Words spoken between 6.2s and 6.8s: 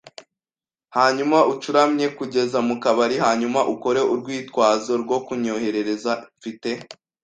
mfite